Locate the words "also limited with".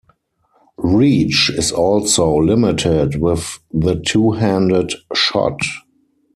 1.71-3.59